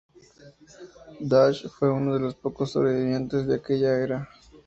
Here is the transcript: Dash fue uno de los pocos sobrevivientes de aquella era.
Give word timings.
Dash 1.29 1.67
fue 1.69 1.91
uno 1.93 2.15
de 2.15 2.19
los 2.21 2.33
pocos 2.33 2.71
sobrevivientes 2.71 3.45
de 3.45 3.53
aquella 3.57 3.99
era. 3.99 4.29